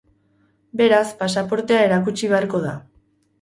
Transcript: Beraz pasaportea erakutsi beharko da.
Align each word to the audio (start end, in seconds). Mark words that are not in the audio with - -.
Beraz 0.81 1.03
pasaportea 1.19 1.83
erakutsi 1.89 2.31
beharko 2.33 2.63
da. 2.65 2.75